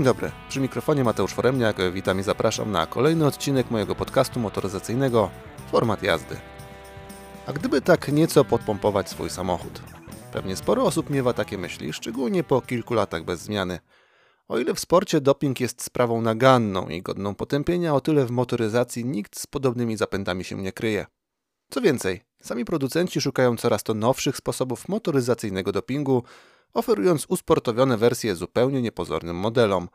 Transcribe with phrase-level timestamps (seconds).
[0.00, 5.30] Dzień dobry, przy mikrofonie Mateusz Foremniak, witam i zapraszam na kolejny odcinek mojego podcastu motoryzacyjnego
[5.70, 6.36] Format jazdy.
[7.46, 9.82] A gdyby tak nieco podpompować swój samochód?
[10.32, 13.78] Pewnie sporo osób miewa takie myśli, szczególnie po kilku latach bez zmiany.
[14.48, 19.04] O ile w sporcie doping jest sprawą naganną i godną potępienia, o tyle w motoryzacji
[19.04, 21.06] nikt z podobnymi zapędami się nie kryje.
[21.70, 26.22] Co więcej, sami producenci szukają coraz to nowszych sposobów motoryzacyjnego dopingu,
[26.74, 29.88] oferując usportowione wersje zupełnie niepozornym modelom.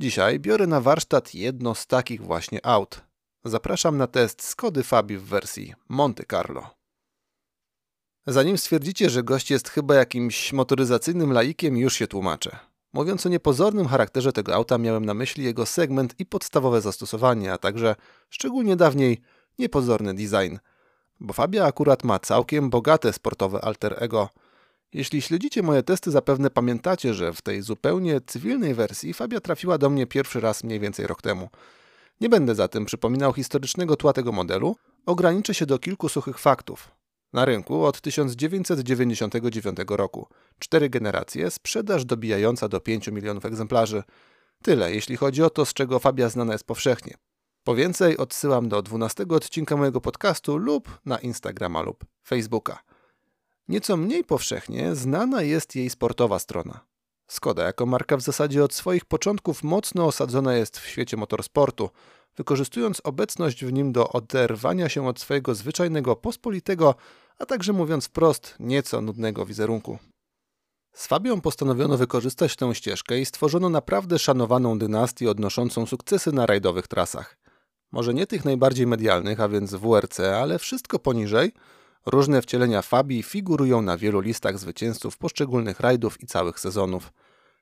[0.00, 3.00] Dzisiaj biorę na warsztat jedno z takich właśnie aut.
[3.44, 6.70] Zapraszam na test Skody Fabi w wersji Monte Carlo.
[8.26, 12.56] Zanim stwierdzicie, że gość jest chyba jakimś motoryzacyjnym laikiem, już się tłumaczę.
[12.92, 17.58] Mówiąc o niepozornym charakterze tego auta, miałem na myśli jego segment i podstawowe zastosowanie, a
[17.58, 17.96] także,
[18.30, 19.20] szczególnie dawniej,
[19.58, 20.56] niepozorny design.
[21.20, 24.28] Bo Fabia akurat ma całkiem bogate sportowe alter ego–
[24.94, 29.90] jeśli śledzicie moje testy, zapewne pamiętacie, że w tej zupełnie cywilnej wersji Fabia trafiła do
[29.90, 31.48] mnie pierwszy raz mniej więcej rok temu.
[32.20, 36.90] Nie będę zatem przypominał historycznego tła tego modelu, ograniczę się do kilku suchych faktów.
[37.32, 40.28] Na rynku od 1999 roku.
[40.58, 44.02] Cztery generacje, sprzedaż dobijająca do 5 milionów egzemplarzy.
[44.62, 47.14] Tyle, jeśli chodzi o to, z czego Fabia znana jest powszechnie.
[47.64, 52.93] Po więcej odsyłam do 12 odcinka mojego podcastu lub na Instagrama lub Facebooka.
[53.68, 56.80] Nieco mniej powszechnie znana jest jej sportowa strona.
[57.26, 61.90] Skoda jako marka w zasadzie od swoich początków mocno osadzona jest w świecie motorsportu,
[62.36, 66.94] wykorzystując obecność w nim do oderwania się od swojego zwyczajnego pospolitego,
[67.38, 69.98] a także mówiąc wprost, nieco nudnego wizerunku.
[70.92, 76.88] Z Fabią postanowiono wykorzystać tę ścieżkę i stworzono naprawdę szanowaną dynastię odnoszącą sukcesy na rajdowych
[76.88, 77.38] trasach.
[77.92, 81.52] Może nie tych najbardziej medialnych, a więc WRC, ale wszystko poniżej–
[82.06, 87.12] Różne wcielenia Fabii figurują na wielu listach zwycięzców poszczególnych rajdów i całych sezonów.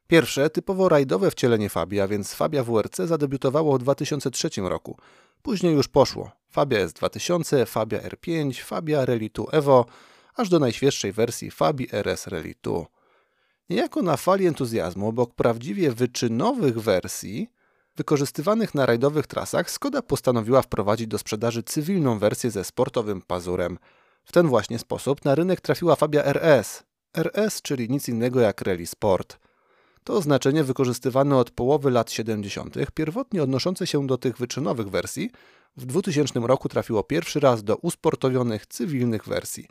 [0.06, 4.96] Pierwsze, typowo rajdowe wcielenie Fabii, a więc Fabia WRC zadebiutowało w 2003 roku.
[5.42, 6.30] Później już poszło.
[6.50, 9.86] Fabia S2000, Fabia R5, Fabia Rally 2 Evo,
[10.34, 12.86] aż do najświeższej wersji Fabii RS Rally 2.
[13.70, 17.48] Niejako na fali entuzjazmu, obok prawdziwie wyczynowych wersji,
[17.96, 23.78] wykorzystywanych na rajdowych trasach, Skoda postanowiła wprowadzić do sprzedaży cywilną wersję ze sportowym pazurem–
[24.24, 26.82] w ten właśnie sposób na rynek trafiła Fabia RS.
[27.16, 29.38] RS, czyli nic innego jak Rally Sport.
[30.04, 35.30] To oznaczenie wykorzystywane od połowy lat 70., pierwotnie odnoszące się do tych wyczynowych wersji,
[35.76, 39.68] w 2000 roku trafiło pierwszy raz do usportowionych cywilnych wersji.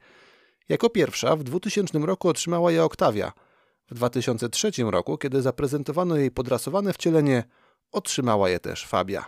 [0.69, 3.31] Jako pierwsza w 2000 roku otrzymała je Octavia.
[3.91, 7.44] W 2003 roku, kiedy zaprezentowano jej podrasowane wcielenie,
[7.91, 9.25] otrzymała je też Fabia.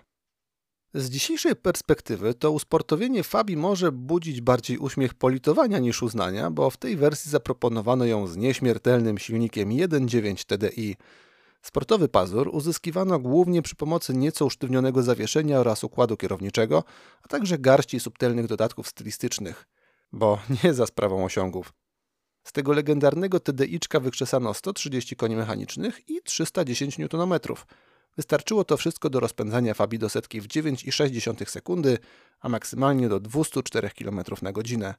[0.95, 6.77] Z dzisiejszej perspektywy to usportowienie Fabi może budzić bardziej uśmiech politowania niż uznania, bo w
[6.77, 10.95] tej wersji zaproponowano ją z nieśmiertelnym silnikiem 1.9 TDI.
[11.61, 16.83] Sportowy pazur uzyskiwano głównie przy pomocy nieco usztywnionego zawieszenia oraz układu kierowniczego,
[17.23, 19.67] a także garści subtelnych dodatków stylistycznych,
[20.11, 21.73] bo nie za sprawą osiągów.
[22.43, 27.39] Z tego legendarnego TDIczka wykrzesano 130 koni mechanicznych i 310 Nm.
[28.17, 31.97] Wystarczyło to wszystko do rozpędzania Fabii do setki w 9,6 sekundy,
[32.39, 34.95] a maksymalnie do 204 km na godzinę.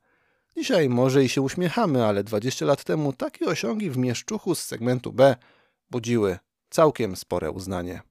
[0.57, 5.13] Dzisiaj może i się uśmiechamy, ale 20 lat temu takie osiągi w mieszczuchu z segmentu
[5.13, 5.37] B
[5.91, 6.39] budziły
[6.71, 8.03] całkiem spore uznanie.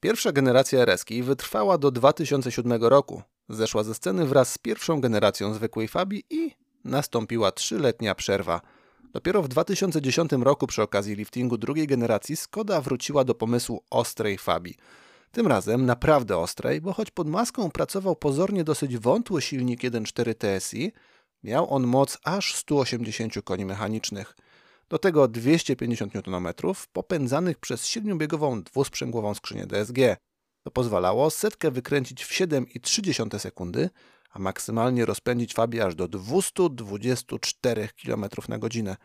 [0.00, 3.22] Pierwsza generacja RS-ki wytrwała do 2007 roku.
[3.48, 6.54] Zeszła ze sceny wraz z pierwszą generacją zwykłej Fabii i
[6.84, 8.60] nastąpiła trzyletnia przerwa–
[9.16, 14.74] Dopiero w 2010 roku przy okazji liftingu drugiej generacji Skoda wróciła do pomysłu ostrej Fabii.
[15.32, 20.92] Tym razem naprawdę ostrej, bo choć pod maską pracował pozornie dosyć wątły silnik 1.4 TSI,
[21.42, 24.36] miał on moc aż 180 koni mechanicznych.
[24.88, 26.48] Do tego 250 Nm
[26.92, 29.98] popędzanych przez 7-biegową dwusprzęgłową skrzynię DSG.
[30.62, 33.90] To pozwalało setkę wykręcić w 7,3 sekundy,
[34.36, 38.96] a maksymalnie rozpędzić Fabię aż do 224 km na godzinę.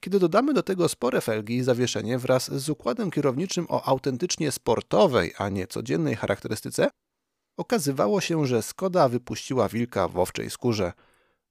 [0.00, 5.32] Kiedy dodamy do tego spore felgi i zawieszenie wraz z układem kierowniczym o autentycznie sportowej,
[5.38, 6.88] a nie codziennej charakterystyce,
[7.56, 10.92] okazywało się, że Skoda wypuściła wilka w owczej skórze.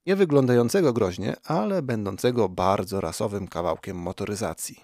[0.06, 4.80] Nie wyglądającego groźnie, ale będącego bardzo rasowym kawałkiem motoryzacji.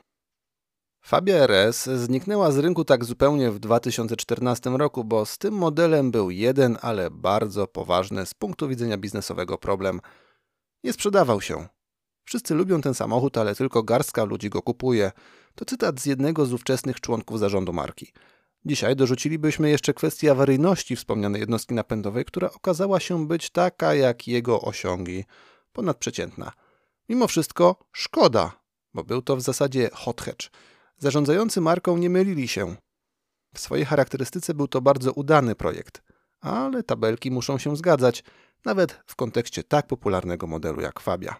[1.04, 6.30] Fabia RS zniknęła z rynku tak zupełnie w 2014 roku, bo z tym modelem był
[6.30, 10.00] jeden, ale bardzo poważny z punktu widzenia biznesowego problem.
[10.84, 11.68] Nie sprzedawał się.
[12.24, 15.12] Wszyscy lubią ten samochód, ale tylko garstka ludzi go kupuje.
[15.54, 18.12] To cytat z jednego z ówczesnych członków zarządu marki.
[18.64, 24.60] Dzisiaj dorzucilibyśmy jeszcze kwestię awaryjności wspomnianej jednostki napędowej, która okazała się być taka jak jego
[24.60, 25.24] osiągi,
[25.72, 26.52] ponadprzeciętna.
[27.08, 28.52] Mimo wszystko szkoda,
[28.94, 30.50] bo był to w zasadzie hot hatch
[31.02, 32.76] Zarządzający marką nie mylili się.
[33.54, 36.02] W swojej charakterystyce był to bardzo udany projekt,
[36.40, 38.24] ale tabelki muszą się zgadzać,
[38.64, 41.36] nawet w kontekście tak popularnego modelu jak Fabia.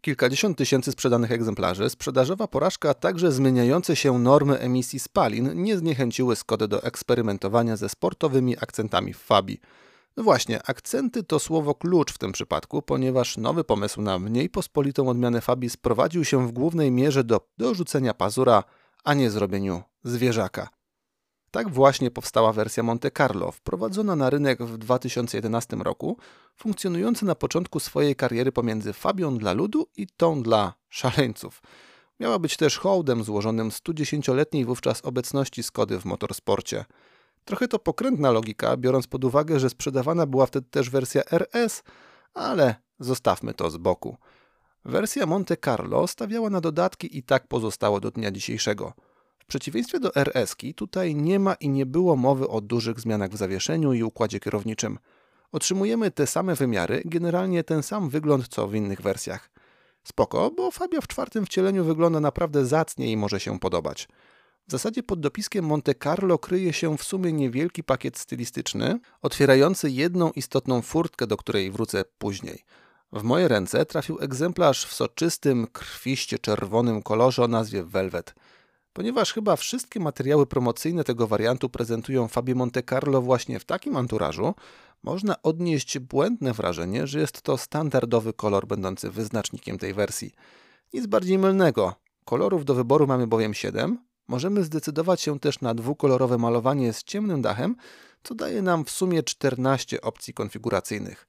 [0.00, 6.36] Kilkadziesiąt tysięcy sprzedanych egzemplarzy, sprzedażowa porażka, a także zmieniające się normy emisji spalin nie zniechęciły
[6.36, 9.60] Skody do eksperymentowania ze sportowymi akcentami w Fabii.
[10.16, 15.08] No właśnie, akcenty to słowo klucz w tym przypadku, ponieważ nowy pomysł na mniej pospolitą
[15.08, 18.64] odmianę Fabii sprowadził się w głównej mierze do dorzucenia pazura,
[19.04, 20.68] a nie zrobieniu zwierzaka.
[21.50, 26.16] Tak właśnie powstała wersja Monte Carlo, wprowadzona na rynek w 2011 roku,
[26.56, 31.62] funkcjonująca na początku swojej kariery pomiędzy Fabią dla ludu i tą dla szaleńców.
[32.20, 36.84] Miała być też hołdem złożonym 110-letniej wówczas obecności Skody w motorsporcie.
[37.44, 41.82] Trochę to pokrętna logika, biorąc pod uwagę, że sprzedawana była wtedy też wersja RS,
[42.34, 44.16] ale zostawmy to z boku.
[44.84, 48.92] Wersja Monte Carlo stawiała na dodatki i tak pozostało do dnia dzisiejszego.
[49.38, 53.36] W przeciwieństwie do RS-ki, tutaj nie ma i nie było mowy o dużych zmianach w
[53.36, 54.98] zawieszeniu i układzie kierowniczym.
[55.52, 59.50] Otrzymujemy te same wymiary, generalnie ten sam wygląd co w innych wersjach.
[60.04, 64.08] Spoko, bo Fabia w czwartym wcieleniu wygląda naprawdę zacnie i może się podobać.
[64.68, 70.30] W zasadzie pod dopiskiem Monte Carlo kryje się w sumie niewielki pakiet stylistyczny, otwierający jedną
[70.30, 72.64] istotną furtkę, do której wrócę później.
[73.12, 78.34] W moje ręce trafił egzemplarz w soczystym, krwiście czerwonym kolorze o nazwie Velvet–
[78.94, 84.54] Ponieważ chyba wszystkie materiały promocyjne tego wariantu prezentują Fabie Monte Carlo właśnie w takim anturażu,
[85.02, 90.32] można odnieść błędne wrażenie, że jest to standardowy kolor będący wyznacznikiem tej wersji.
[90.92, 91.94] Nic bardziej mylnego.
[92.24, 93.98] Kolorów do wyboru mamy bowiem 7.
[94.28, 97.76] Możemy zdecydować się też na dwukolorowe malowanie z ciemnym dachem,
[98.22, 101.26] co daje nam w sumie 14 opcji konfiguracyjnych.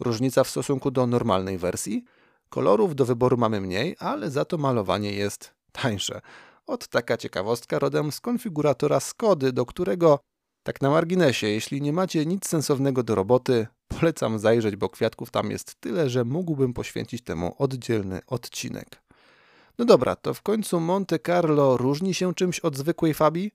[0.00, 2.04] Różnica w stosunku do normalnej wersji?
[2.48, 6.20] Kolorów do wyboru mamy mniej, ale za to malowanie jest tańsze.
[6.66, 10.18] Od taka ciekawostka rodem z konfiguratora Skody, do którego,
[10.62, 15.50] tak na marginesie, jeśli nie macie nic sensownego do roboty, polecam zajrzeć, bo kwiatków tam
[15.50, 19.07] jest tyle, że mógłbym poświęcić temu oddzielny odcinek.
[19.78, 23.52] No dobra, to w końcu Monte Carlo różni się czymś od zwykłej Fabii?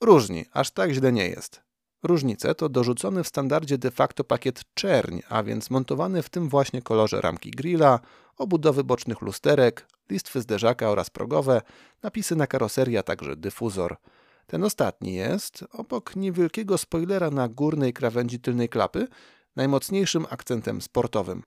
[0.00, 1.62] Różni, aż tak źle nie jest.
[2.02, 6.82] Różnice to dorzucony w standardzie de facto pakiet czerń, a więc montowany w tym właśnie
[6.82, 8.00] kolorze ramki grilla,
[8.36, 11.62] obudowy bocznych lusterek, listwy zderzaka oraz progowe,
[12.02, 13.96] napisy na karoserii, a także dyfuzor.
[14.46, 19.08] Ten ostatni jest, obok niewielkiego spoilera na górnej krawędzi tylnej klapy,
[19.56, 21.42] najmocniejszym akcentem sportowym.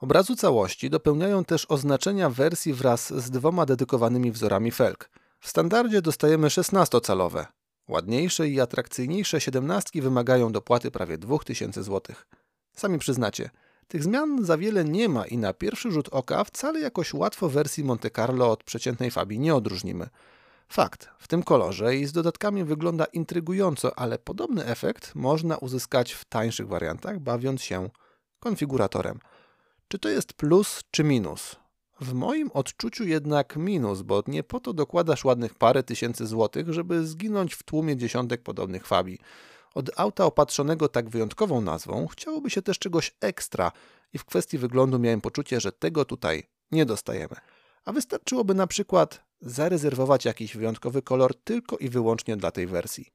[0.00, 5.10] Obrazu całości dopełniają też oznaczenia wersji wraz z dwoma dedykowanymi wzorami felg.
[5.40, 7.46] W standardzie dostajemy 16-calowe,
[7.88, 12.16] Ładniejsze i atrakcyjniejsze siedemnastki wymagają dopłaty prawie 2000 zł.
[12.76, 13.50] Sami przyznacie,
[13.88, 17.84] tych zmian za wiele nie ma i na pierwszy rzut oka wcale jakoś łatwo wersji
[17.84, 20.08] Monte Carlo od przeciętnej Fabii nie odróżnimy.
[20.68, 26.24] Fakt, w tym kolorze i z dodatkami wygląda intrygująco, ale podobny efekt można uzyskać w
[26.24, 27.90] tańszych wariantach, bawiąc się
[28.40, 29.18] konfiguratorem.
[29.88, 31.56] Czy to jest plus czy minus?
[32.00, 37.06] W moim odczuciu jednak minus, bo nie po to dokładasz ładnych parę tysięcy złotych, żeby
[37.06, 39.18] zginąć w tłumie dziesiątek podobnych fabii.
[39.74, 43.72] Od auta opatrzonego tak wyjątkową nazwą chciałoby się też czegoś ekstra
[44.12, 47.36] i w kwestii wyglądu miałem poczucie, że tego tutaj nie dostajemy.
[47.84, 53.06] A wystarczyłoby na przykład zarezerwować jakiś wyjątkowy kolor tylko i wyłącznie dla tej wersji.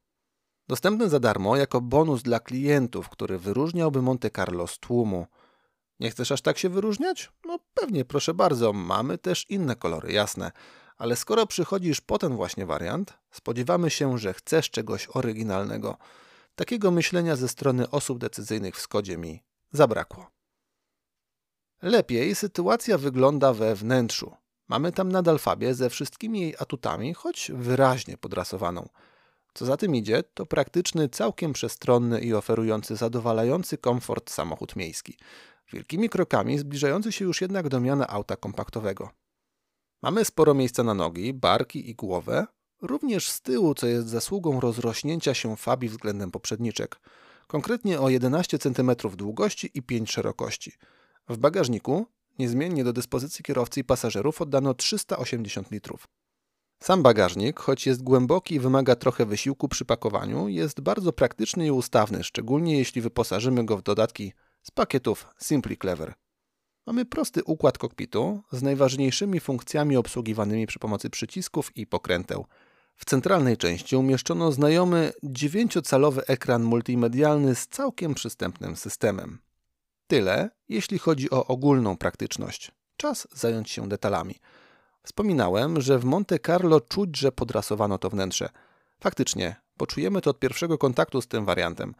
[0.68, 5.26] Dostępny za darmo jako bonus dla klientów, który wyróżniałby Monte Carlo z tłumu.
[6.00, 7.32] Nie chcesz aż tak się wyróżniać?
[7.44, 10.52] No pewnie, proszę bardzo, mamy też inne kolory, jasne.
[10.96, 15.96] Ale skoro przychodzisz po ten właśnie wariant, spodziewamy się, że chcesz czegoś oryginalnego.
[16.54, 20.30] Takiego myślenia ze strony osób decyzyjnych w Skodzie mi zabrakło.
[21.82, 24.36] Lepiej sytuacja wygląda we wnętrzu.
[24.68, 28.88] Mamy tam nadal Fabię ze wszystkimi jej atutami, choć wyraźnie podrasowaną.
[29.54, 35.18] Co za tym idzie, to praktyczny, całkiem przestronny i oferujący zadowalający komfort samochód miejski
[35.72, 39.10] wielkimi krokami zbliżający się już jednak do miana auta kompaktowego.
[40.02, 42.46] Mamy sporo miejsca na nogi, barki i głowę,
[42.82, 47.00] również z tyłu, co jest zasługą rozrośnięcia się Fabii względem poprzedniczek,
[47.46, 50.72] konkretnie o 11 cm długości i 5 szerokości.
[51.28, 52.06] W bagażniku
[52.38, 56.08] niezmiennie do dyspozycji kierowcy i pasażerów oddano 380 litrów.
[56.82, 61.70] Sam bagażnik, choć jest głęboki i wymaga trochę wysiłku przy pakowaniu, jest bardzo praktyczny i
[61.70, 64.32] ustawny, szczególnie jeśli wyposażymy go w dodatki
[64.64, 66.14] z pakietów Simply Clever.
[66.86, 72.46] Mamy prosty układ kokpitu z najważniejszymi funkcjami obsługiwanymi przy pomocy przycisków i pokręteł.
[72.96, 79.38] W centralnej części umieszczono znajomy 9-calowy ekran multimedialny z całkiem przystępnym systemem.
[80.06, 82.70] Tyle, jeśli chodzi o ogólną praktyczność.
[82.96, 84.34] Czas zająć się detalami.
[85.02, 88.48] Wspominałem, że w Monte Carlo czuć, że podrasowano to wnętrze.
[89.00, 91.94] Faktycznie, poczujemy to od pierwszego kontaktu z tym wariantem.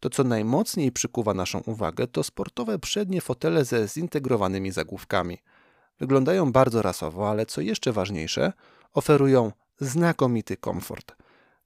[0.00, 5.38] To, co najmocniej przykuwa naszą uwagę, to sportowe przednie fotele ze zintegrowanymi zagłówkami.
[5.98, 8.52] Wyglądają bardzo rasowo, ale co jeszcze ważniejsze,
[8.92, 11.16] oferują znakomity komfort.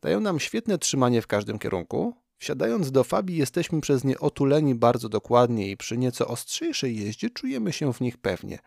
[0.00, 2.14] Dają nam świetne trzymanie w każdym kierunku.
[2.38, 7.72] Wsiadając do Fabii jesteśmy przez nie otuleni bardzo dokładnie i przy nieco ostrzejszej jeździe czujemy
[7.72, 8.58] się w nich pewnie.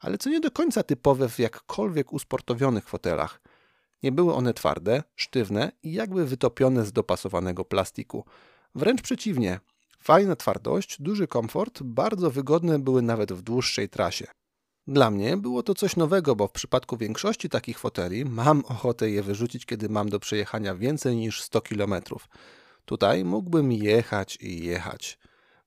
[0.00, 3.40] Ale co nie do końca typowe w jakkolwiek usportowionych fotelach.
[4.02, 8.24] Nie były one twarde, sztywne i jakby wytopione z dopasowanego plastiku.
[8.74, 9.60] Wręcz przeciwnie.
[9.98, 14.26] Fajna twardość, duży komfort, bardzo wygodne były nawet w dłuższej trasie.
[14.86, 19.22] Dla mnie było to coś nowego, bo w przypadku większości takich foteli mam ochotę je
[19.22, 21.94] wyrzucić, kiedy mam do przejechania więcej niż 100 km.
[22.84, 25.18] Tutaj mógłbym jechać i jechać.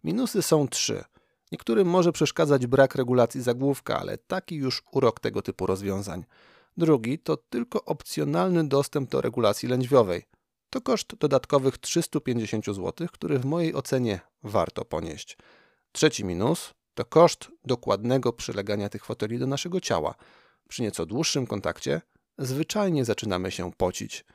[0.04, 1.04] Minusy są trzy.
[1.52, 6.24] Niektórym może przeszkadzać brak regulacji zagłówka, ale taki już urok tego typu rozwiązań.
[6.78, 10.24] Drugi to tylko opcjonalny dostęp do regulacji lędźwiowej.
[10.74, 15.38] To koszt dodatkowych 350 zł, który w mojej ocenie warto ponieść.
[15.92, 20.15] Trzeci minus to koszt dokładnego przylegania tych foteli do naszego ciała.
[20.68, 22.01] Przy nieco dłuższym kontakcie
[22.38, 24.25] zwyczajnie zaczynamy się pocić.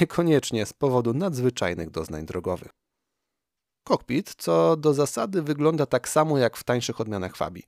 [0.00, 2.72] Niekoniecznie z powodu nadzwyczajnych doznań drogowych.
[3.84, 7.62] Kokpit co do zasady wygląda tak samo jak w tańszych odmianach Fabi.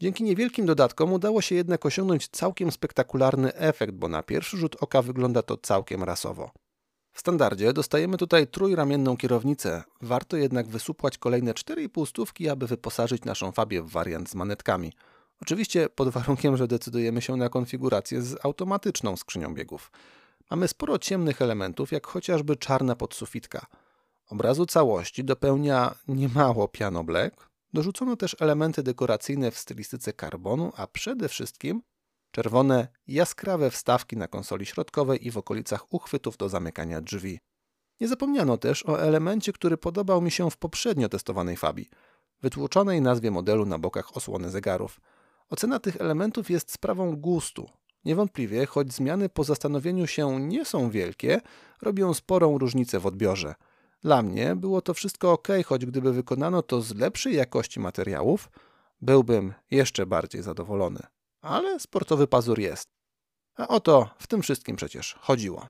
[0.00, 5.02] Dzięki niewielkim dodatkom udało się jednak osiągnąć całkiem spektakularny efekt, bo na pierwszy rzut oka
[5.02, 6.50] wygląda to całkiem rasowo.
[7.12, 13.52] W standardzie dostajemy tutaj trójramienną kierownicę, warto jednak wysupłać kolejne 4,5 stówki, aby wyposażyć naszą
[13.52, 14.92] Fabię w wariant z manetkami.
[15.42, 19.90] Oczywiście pod warunkiem, że decydujemy się na konfigurację z automatyczną skrzynią biegów.
[20.50, 23.66] Mamy sporo ciemnych elementów, jak chociażby czarna podsufitka.
[24.30, 27.50] Obrazu całości dopełnia niemało piano black.
[27.72, 31.82] Dorzucono też elementy dekoracyjne w stylistyce karbonu, a przede wszystkim
[32.32, 37.38] czerwone, jaskrawe wstawki na konsoli środkowej i w okolicach uchwytów do zamykania drzwi.
[38.00, 41.90] Nie zapomniano też o elemencie, który podobał mi się w poprzednio testowanej Fabii,
[42.42, 45.00] wytłoczonej nazwie modelu na bokach osłony zegarów.
[45.50, 47.68] Ocena tych elementów jest sprawą gustu.
[48.04, 51.40] Niewątpliwie, choć zmiany po zastanowieniu się nie są wielkie,
[51.82, 53.54] robią sporą różnicę w odbiorze.
[54.00, 58.50] Dla mnie było to wszystko ok, choć gdyby wykonano to z lepszej jakości materiałów,
[59.00, 61.02] byłbym jeszcze bardziej zadowolony
[61.42, 62.84] ale sportowy pazur jest.
[63.56, 65.66] A o to w tym wszystkim przecież chodziło.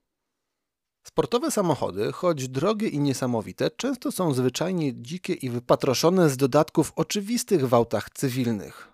[1.06, 7.68] Sportowe samochody, choć drogie i niesamowite, często są zwyczajnie dzikie i wypatroszone z dodatków oczywistych
[7.68, 8.92] w autach cywilnych.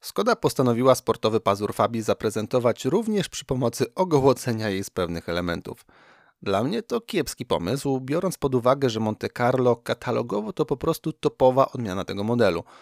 [0.00, 5.86] Skoda postanowiła sportowy pazur Fabii zaprezentować również przy pomocy ogołocenia jej z pewnych elementów.
[6.42, 11.12] Dla mnie to kiepski pomysł, biorąc pod uwagę, że Monte Carlo katalogowo to po prostu
[11.12, 12.64] topowa odmiana tego modelu–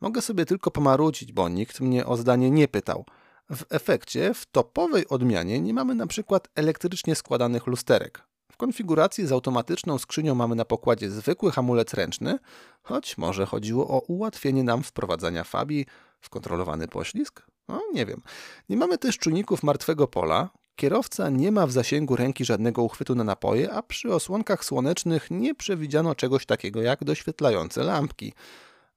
[0.00, 3.04] Mogę sobie tylko pomarudzić, bo nikt mnie o zdanie nie pytał.
[3.50, 8.22] W efekcie w topowej odmianie nie mamy na przykład elektrycznie składanych lusterek.
[8.52, 12.38] W konfiguracji z automatyczną skrzynią mamy na pokładzie zwykły hamulec ręczny,
[12.82, 15.86] choć może chodziło o ułatwienie nam wprowadzania fabii
[16.20, 17.46] w kontrolowany poślizg?
[17.68, 18.22] No, nie wiem.
[18.68, 20.50] Nie mamy też czujników martwego pola.
[20.76, 25.54] Kierowca nie ma w zasięgu ręki żadnego uchwytu na napoje, a przy osłonkach słonecznych nie
[25.54, 28.32] przewidziano czegoś takiego jak doświetlające lampki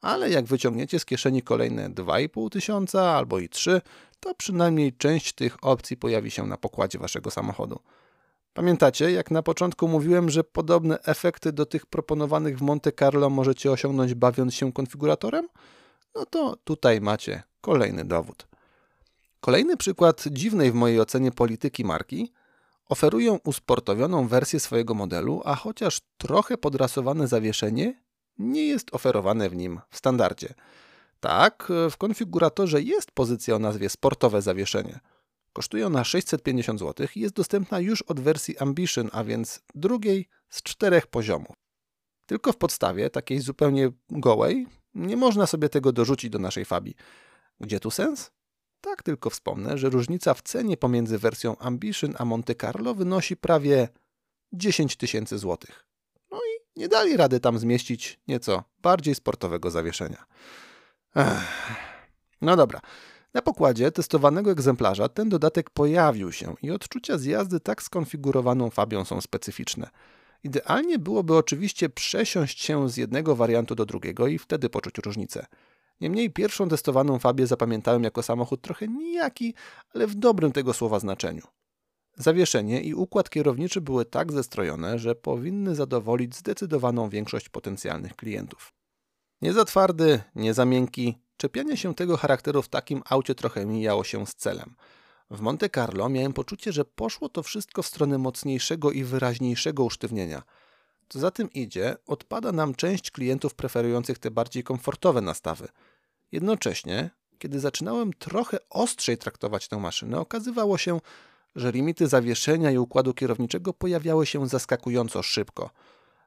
[0.01, 3.81] ale jak wyciągniecie z kieszeni kolejne 2,5 tysiąca albo i 3,
[4.19, 7.79] to przynajmniej część tych opcji pojawi się na pokładzie waszego samochodu.
[8.53, 13.71] Pamiętacie, jak na początku mówiłem, że podobne efekty do tych proponowanych w Monte Carlo możecie
[13.71, 15.47] osiągnąć bawiąc się konfiguratorem?
[16.15, 18.47] No to tutaj macie kolejny dowód.
[19.39, 22.33] Kolejny przykład dziwnej w mojej ocenie polityki marki
[22.89, 28.01] oferują usportowioną wersję swojego modelu, a chociaż trochę podrasowane zawieszenie
[28.39, 30.53] nie jest oferowane w nim w standardzie.
[31.19, 34.99] Tak, w konfiguratorze jest pozycja o nazwie sportowe zawieszenie.
[35.53, 40.63] Kosztuje ona 650 zł i jest dostępna już od wersji Ambition, a więc drugiej z
[40.63, 41.55] czterech poziomów.
[42.25, 46.95] Tylko w podstawie, takiej zupełnie gołej, nie można sobie tego dorzucić do naszej fabii.
[47.59, 48.31] Gdzie tu sens?
[48.81, 53.87] Tak tylko wspomnę, że różnica w cenie pomiędzy wersją Ambition a Monte Carlo wynosi prawie
[54.53, 55.88] 10 tysięcy złotych
[56.79, 60.25] nie dali rady tam zmieścić nieco bardziej sportowego zawieszenia.
[61.15, 61.27] Ech.
[62.41, 62.81] No dobra.
[63.33, 69.05] Na pokładzie testowanego egzemplarza ten dodatek pojawił się i odczucia z jazdy tak skonfigurowaną Fabią
[69.05, 69.89] są specyficzne.
[70.43, 75.45] Idealnie byłoby oczywiście przesiąść się z jednego wariantu do drugiego i wtedy poczuć różnicę.
[76.01, 79.53] Niemniej pierwszą testowaną Fabię zapamiętałem jako samochód trochę nijaki,
[79.95, 81.43] ale w dobrym tego słowa znaczeniu.
[82.21, 88.73] Zawieszenie i układ kierowniczy były tak zestrojone, że powinny zadowolić zdecydowaną większość potencjalnych klientów.
[89.41, 94.03] Nie za twardy, nie za miękki, czepianie się tego charakteru w takim aucie trochę mijało
[94.03, 94.75] się z celem.
[95.31, 100.43] W Monte Carlo miałem poczucie, że poszło to wszystko w stronę mocniejszego i wyraźniejszego usztywnienia.
[101.09, 105.67] Co za tym idzie, odpada nam część klientów preferujących te bardziej komfortowe nastawy.
[106.31, 110.99] Jednocześnie, kiedy zaczynałem trochę ostrzej traktować tę maszynę, okazywało się,
[111.55, 115.69] że limity zawieszenia i układu kierowniczego pojawiały się zaskakująco szybko.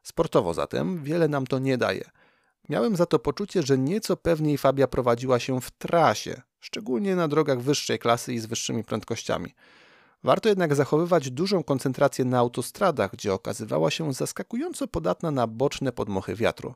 [0.02, 2.10] Sportowo zatem wiele nam to nie daje.
[2.68, 7.60] Miałem za to poczucie, że nieco pewniej Fabia prowadziła się w trasie, szczególnie na drogach
[7.60, 9.54] wyższej klasy i z wyższymi prędkościami.
[10.24, 16.34] Warto jednak zachowywać dużą koncentrację na autostradach, gdzie okazywała się zaskakująco podatna na boczne podmuchy
[16.34, 16.74] wiatru.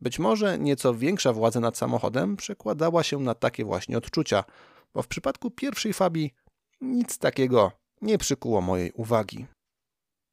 [0.00, 4.44] Być może nieco większa władza nad samochodem przekładała się na takie właśnie odczucia,
[4.94, 6.34] bo w przypadku pierwszej Fabii
[6.80, 9.46] nic takiego nie przykuło mojej uwagi.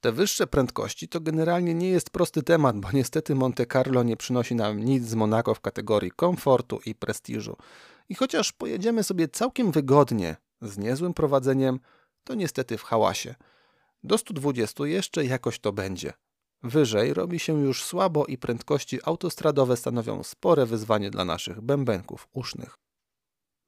[0.01, 4.55] Te wyższe prędkości to generalnie nie jest prosty temat, bo niestety Monte Carlo nie przynosi
[4.55, 7.57] nam nic z Monako w kategorii komfortu i prestiżu.
[8.09, 11.79] I chociaż pojedziemy sobie całkiem wygodnie, z niezłym prowadzeniem,
[12.23, 13.35] to niestety w hałasie.
[14.03, 16.13] Do 120 jeszcze jakoś to będzie.
[16.63, 22.84] Wyżej robi się już słabo i prędkości autostradowe stanowią spore wyzwanie dla naszych bębenków usznych.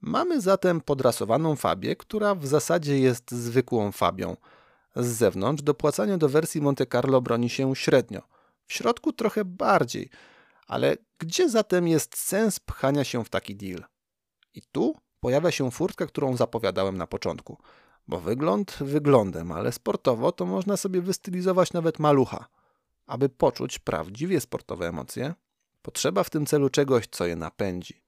[0.07, 4.37] Mamy zatem podrasowaną Fabię, która w zasadzie jest zwykłą Fabią.
[4.95, 8.21] Z zewnątrz dopłacanie do wersji Monte Carlo broni się średnio.
[8.65, 10.09] W środku trochę bardziej.
[10.67, 13.85] Ale gdzie zatem jest sens pchania się w taki deal?
[14.53, 17.57] I tu pojawia się furtka, którą zapowiadałem na początku.
[18.07, 22.47] Bo wygląd wyglądem, ale sportowo to można sobie wystylizować nawet malucha.
[23.05, 25.33] Aby poczuć prawdziwie sportowe emocje,
[25.81, 28.06] potrzeba w tym celu czegoś, co je napędzi.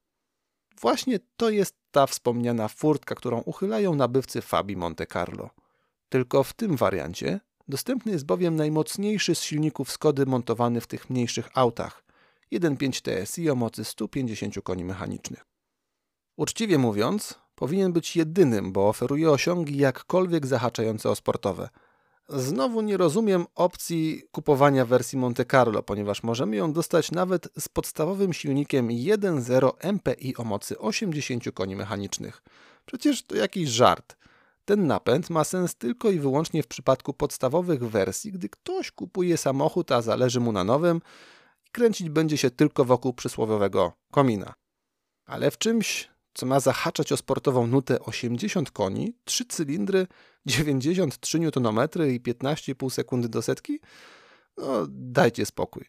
[0.81, 5.49] Właśnie to jest ta wspomniana furtka, którą uchylają nabywcy Fabi Monte Carlo.
[6.09, 11.49] Tylko w tym wariancie dostępny jest bowiem najmocniejszy z silników Skody montowany w tych mniejszych
[11.53, 12.03] autach
[12.51, 15.45] 1.5 TSI o mocy 150 koni mechanicznych.
[16.37, 21.69] Uczciwie mówiąc, powinien być jedynym, bo oferuje osiągi jakkolwiek zahaczające o sportowe–
[22.29, 28.33] Znowu nie rozumiem opcji kupowania wersji Monte Carlo, ponieważ możemy ją dostać nawet z podstawowym
[28.33, 32.41] silnikiem 1.0 MPI o mocy 80 koni mechanicznych.
[32.85, 34.17] Przecież to jakiś żart.
[34.65, 39.91] Ten napęd ma sens tylko i wyłącznie w przypadku podstawowych wersji, gdy ktoś kupuje samochód,
[39.91, 41.01] a zależy mu na nowym
[41.67, 44.53] i kręcić będzie się tylko wokół przysłowiowego komina.
[45.25, 50.07] Ale w czymś co ma zahaczać o sportową nutę 80 koni, 3 cylindry,
[50.45, 53.79] 93 Nm i 15,5 sekundy do setki?
[54.57, 55.85] No, dajcie spokój.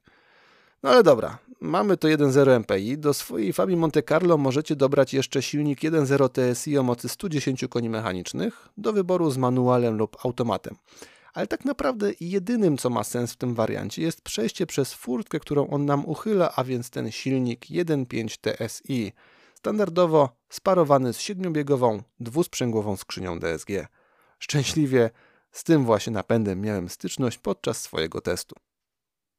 [0.82, 2.98] No ale dobra, mamy to 1.0 MPI.
[2.98, 7.90] Do swojej Fabii Monte Carlo możecie dobrać jeszcze silnik 1.0 TSI o mocy 110 koni
[7.90, 10.76] mechanicznych do wyboru z manualem lub automatem.
[11.34, 15.66] Ale tak naprawdę jedynym, co ma sens w tym wariancie, jest przejście przez furtkę, którą
[15.66, 19.12] on nam uchyla, a więc ten silnik 1.5 TSI
[19.60, 23.70] standardowo sparowany z siedmiobiegową, dwusprzęgłową skrzynią DSG.
[24.38, 25.10] Szczęśliwie
[25.52, 28.56] z tym właśnie napędem miałem styczność podczas swojego testu.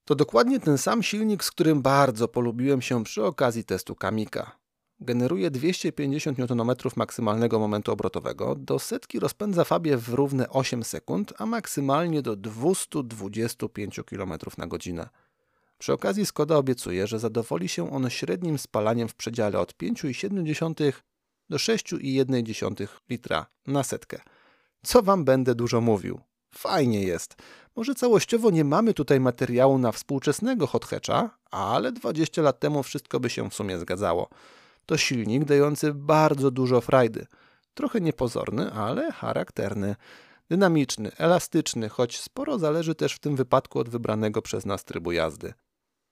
[0.06, 4.52] To dokładnie ten sam silnik, z którym bardzo polubiłem się przy okazji testu Kamika.
[5.00, 11.46] Generuje 250 Nm maksymalnego momentu obrotowego, do setki rozpędza Fabię w równe 8 sekund, a
[11.46, 15.10] maksymalnie do 225 km na godzinę.
[15.82, 20.94] Przy okazji Skoda obiecuje, że zadowoli się on średnim spalaniem w przedziale od 5,7
[21.50, 24.22] do 6,1 litra na setkę.
[24.84, 26.20] Co wam będę dużo mówił?
[26.56, 27.36] Fajnie jest.
[27.76, 33.20] Może całościowo nie mamy tutaj materiału na współczesnego hot hatcha, ale 20 lat temu wszystko
[33.20, 34.30] by się w sumie zgadzało.
[34.86, 37.28] To silnik dający bardzo dużo frajdy.
[37.74, 39.96] Trochę niepozorny, ale charakterny.
[40.50, 45.54] Dynamiczny, elastyczny, choć sporo zależy też w tym wypadku od wybranego przez nas trybu jazdy.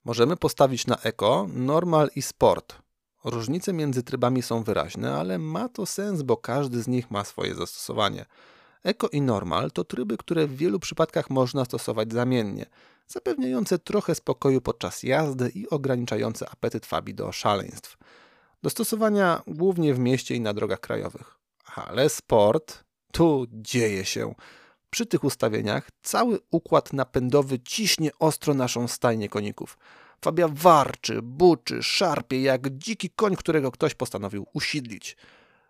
[0.05, 2.75] Możemy postawić na Eco, Normal i Sport.
[3.23, 7.55] Różnice między trybami są wyraźne, ale ma to sens, bo każdy z nich ma swoje
[7.55, 8.25] zastosowanie.
[8.83, 12.65] Eco i Normal to tryby, które w wielu przypadkach można stosować zamiennie,
[13.07, 17.97] zapewniające trochę spokoju podczas jazdy i ograniczające apetyt Fabi do szaleństw.
[18.63, 21.39] Do stosowania głównie w mieście i na drogach krajowych.
[21.75, 24.35] Ale sport, tu dzieje się.
[24.89, 29.77] Przy tych ustawieniach cały układ napędowy ciśnie ostro naszą stajnię koników.
[30.23, 35.17] Fabia warczy, buczy, szarpie jak dziki koń, którego ktoś postanowił usidlić.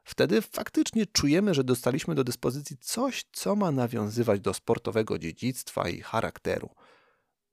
[0.03, 6.01] Wtedy faktycznie czujemy, że dostaliśmy do dyspozycji coś, co ma nawiązywać do sportowego dziedzictwa i
[6.01, 6.69] charakteru.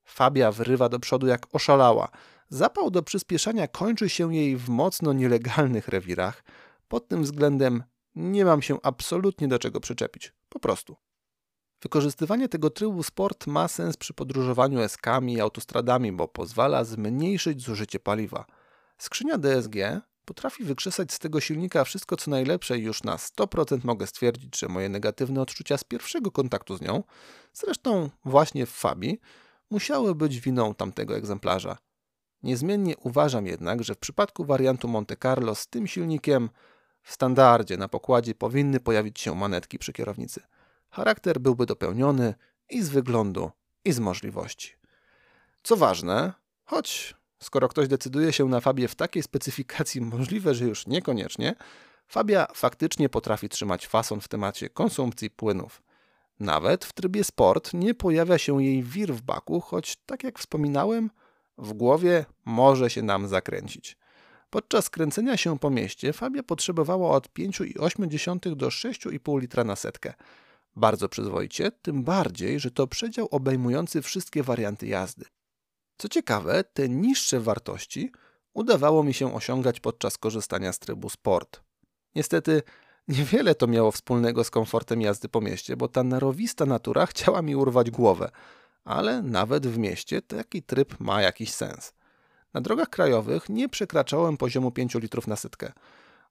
[0.05, 2.09] Fabia wrywa do przodu jak oszalała.
[2.49, 6.43] Zapał do przyspieszania kończy się jej w mocno nielegalnych rewirach.
[6.87, 7.83] Pod tym względem
[8.15, 10.33] nie mam się absolutnie do czego przyczepić.
[10.49, 10.95] Po prostu.
[11.81, 17.99] Wykorzystywanie tego trybu sport ma sens przy podróżowaniu eskami i autostradami, bo pozwala zmniejszyć zużycie
[17.99, 18.45] paliwa.
[18.97, 19.75] Skrzynia DSG
[20.25, 24.67] potrafi wykrzesać z tego silnika wszystko co najlepsze i już na 100% mogę stwierdzić, że
[24.67, 27.03] moje negatywne odczucia z pierwszego kontaktu z nią,
[27.53, 29.19] zresztą właśnie w Fabii,
[29.69, 31.77] musiały być winą tamtego egzemplarza.
[32.43, 36.49] Niezmiennie uważam jednak, że w przypadku wariantu Monte Carlo z tym silnikiem
[37.01, 40.41] w standardzie na pokładzie powinny pojawić się manetki przy kierownicy.
[40.89, 42.33] Charakter byłby dopełniony
[42.69, 43.51] i z wyglądu,
[43.85, 44.73] i z możliwości.
[45.63, 46.33] Co ważne,
[46.65, 51.55] choć skoro ktoś decyduje się na Fabię w takiej specyfikacji, możliwe, że już niekoniecznie,
[52.07, 55.81] Fabia faktycznie potrafi trzymać fason w temacie konsumpcji płynów.
[56.39, 61.09] Nawet w trybie sport nie pojawia się jej wir w baku, choć tak jak wspominałem,
[61.57, 63.97] w głowie może się nam zakręcić.
[64.49, 70.13] Podczas kręcenia się po mieście Fabia potrzebowała od 5,8 do 6,5 litra na setkę.
[70.77, 75.25] Bardzo przyzwoicie, tym bardziej, że to przedział obejmujący wszystkie warianty jazdy.
[75.97, 78.11] Co ciekawe, te niższe wartości
[78.53, 81.61] udawało mi się osiągać podczas korzystania z trybu sport.
[82.15, 82.61] Niestety
[83.07, 87.55] niewiele to miało wspólnego z komfortem jazdy po mieście, bo ta narowista natura chciała mi
[87.55, 88.31] urwać głowę,
[88.83, 91.93] ale nawet w mieście taki tryb ma jakiś sens.
[92.53, 95.71] Na drogach krajowych nie przekraczałem poziomu 5 litrów na sytkę.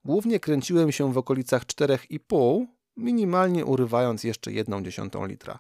[0.04, 5.58] Głównie kręciłem się w okolicach 4,5, minimalnie urywając jeszcze 1,1 litra.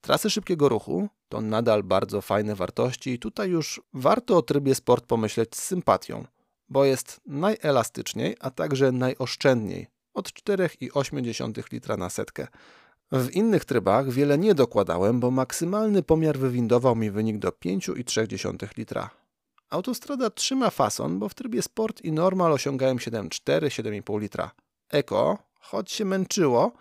[0.00, 5.06] Trasy szybkiego ruchu to nadal bardzo fajne wartości i tutaj już warto o trybie sport
[5.06, 6.24] pomyśleć z sympatią,
[6.68, 12.46] bo jest najelastyczniej, a także najoszczędniej od 4,8 litra na setkę.
[13.12, 19.10] W innych trybach wiele nie dokładałem, bo maksymalny pomiar wywindował mi wynik do 5,3 litra.
[19.70, 24.50] Autostrada trzyma fason, bo w trybie sport i normal osiągałem 7,4-7,5 litra.
[24.90, 26.72] Eko, choć się męczyło,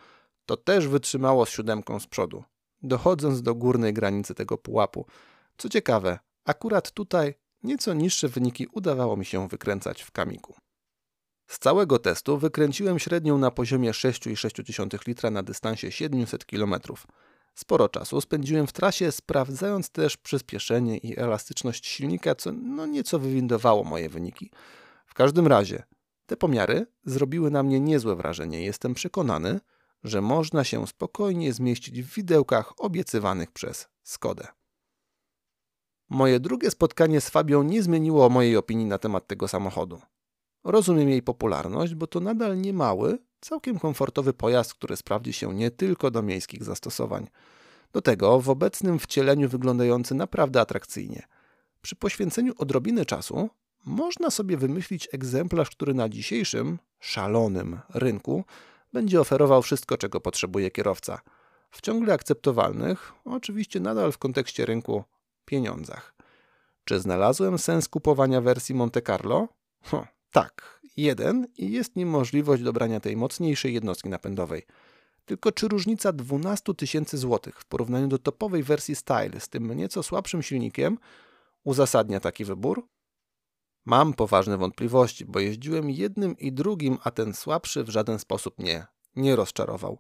[0.46, 2.44] to też wytrzymało z siódemką z przodu,
[2.82, 5.06] dochodząc do górnej granicy tego pułapu.
[5.58, 10.56] Co ciekawe, akurat tutaj nieco niższe wyniki udawało mi się wykręcać w kamiku.
[11.48, 16.76] Z całego testu wykręciłem średnią na poziomie 6,6 litra na dystansie 700 km.
[17.56, 23.84] Sporo czasu spędziłem w trasie, sprawdzając też przyspieszenie i elastyczność silnika, co no nieco wywindowało
[23.84, 24.52] moje wyniki.
[25.06, 25.84] W każdym razie,
[26.32, 28.62] te pomiary zrobiły na mnie niezłe wrażenie.
[28.62, 29.60] Jestem przekonany,
[30.04, 34.48] że można się spokojnie zmieścić w widełkach obiecywanych przez Skodę.
[36.10, 40.02] Moje drugie spotkanie z Fabią nie zmieniło mojej opinii na temat tego samochodu.
[40.64, 46.12] Rozumiem jej popularność, bo to nadal niemały, całkiem komfortowy pojazd, który sprawdzi się nie tylko
[46.12, 47.28] do miejskich zastosowań.
[47.94, 51.28] Do tego w obecnym wcieleniu wyglądający naprawdę atrakcyjnie.
[51.82, 53.50] Przy poświęceniu odrobiny czasu
[53.86, 58.44] można sobie wymyślić egzemplarz, który na dzisiejszym, szalonym rynku
[58.94, 61.22] będzie oferował wszystko, czego potrzebuje kierowca.
[61.72, 65.04] W ciągle akceptowalnych, oczywiście nadal w kontekście rynku,
[65.46, 66.14] pieniądzach.
[66.86, 69.48] Czy znalazłem sens kupowania wersji Monte Carlo?
[69.84, 74.66] Ho, tak, jeden i jest nim możliwość dobrania tej mocniejszej jednostki napędowej.
[75.26, 80.04] Tylko czy różnica 12 tysięcy złotych w porównaniu do topowej wersji Style z tym nieco
[80.04, 80.98] słabszym silnikiem
[81.64, 82.88] uzasadnia taki wybór?
[83.86, 88.86] Mam poważne wątpliwości, bo jeździłem jednym i drugim, a ten słabszy w żaden sposób mnie
[89.16, 90.00] nie rozczarował.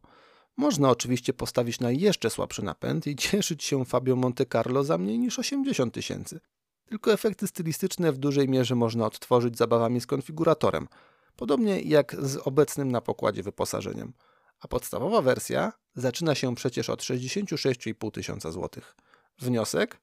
[0.58, 5.20] Można oczywiście postawić na jeszcze słabszy napęd i cieszyć się Fabio Monte Carlo za mniej
[5.20, 6.40] niż 80 tysięcy.
[6.86, 10.88] Tylko efekty stylistyczne w dużej mierze można odtworzyć zabawami z konfiguratorem,
[11.36, 14.14] podobnie jak z obecnym na pokładzie wyposażeniem.
[14.60, 18.96] A podstawowa wersja zaczyna się przecież od 66,5 tysiąca złotych.
[19.40, 20.02] Wniosek?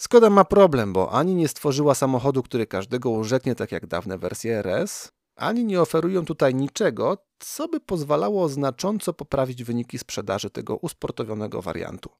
[0.00, 4.58] Skoda ma problem, bo ani nie stworzyła samochodu, który każdego urzeknie tak jak dawne wersje
[4.58, 11.62] RS, ani nie oferują tutaj niczego, co by pozwalało znacząco poprawić wyniki sprzedaży tego usportowionego
[11.62, 12.10] wariantu.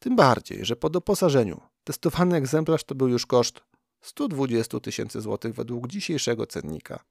[0.00, 3.60] Tym bardziej, że po doposażeniu testowany egzemplarz to był już koszt
[4.00, 7.04] 120 tysięcy złotych według dzisiejszego cennika.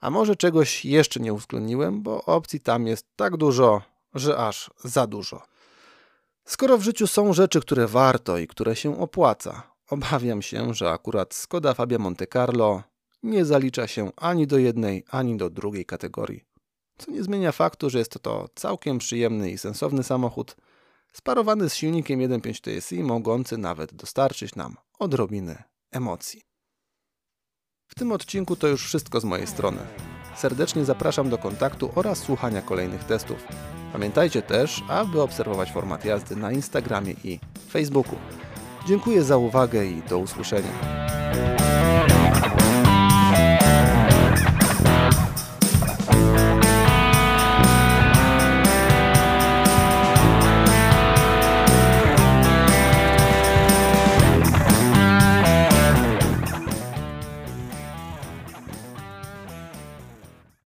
[0.00, 3.82] A może czegoś jeszcze nie uwzględniłem, bo opcji tam jest tak dużo,
[4.14, 5.51] że aż za dużo.
[6.52, 11.34] Skoro w życiu są rzeczy, które warto i które się opłaca, obawiam się, że akurat
[11.34, 12.82] Skoda Fabia Monte Carlo
[13.22, 16.44] nie zalicza się ani do jednej, ani do drugiej kategorii.
[16.98, 20.56] Co nie zmienia faktu, że jest to całkiem przyjemny i sensowny samochód,
[21.12, 26.42] sparowany z silnikiem 1.5 TSI, mogący nawet dostarczyć nam odrobiny emocji.
[27.88, 29.80] W tym odcinku to już wszystko z mojej strony.
[30.42, 33.36] Serdecznie zapraszam do kontaktu oraz słuchania kolejnych testów.
[33.92, 38.14] Pamiętajcie też, aby obserwować format jazdy na Instagramie i Facebooku.
[38.88, 40.70] Dziękuję za uwagę i do usłyszenia.